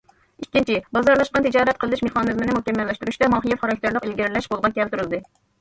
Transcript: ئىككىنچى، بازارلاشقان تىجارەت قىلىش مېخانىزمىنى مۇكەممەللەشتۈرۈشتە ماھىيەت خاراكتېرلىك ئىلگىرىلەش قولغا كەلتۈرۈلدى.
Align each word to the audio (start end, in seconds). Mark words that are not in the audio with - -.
ئىككىنچى، 0.43 0.77
بازارلاشقان 0.97 1.45
تىجارەت 1.47 1.79
قىلىش 1.83 2.01
مېخانىزمىنى 2.07 2.55
مۇكەممەللەشتۈرۈشتە 2.57 3.29
ماھىيەت 3.35 3.63
خاراكتېرلىك 3.67 4.09
ئىلگىرىلەش 4.11 4.49
قولغا 4.55 4.73
كەلتۈرۈلدى. 4.81 5.23